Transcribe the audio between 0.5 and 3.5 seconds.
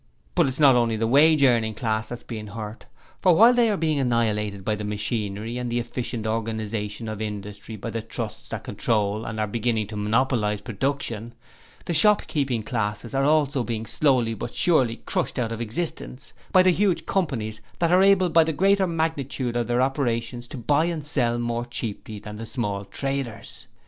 not only the wage earning class that is being hurt; for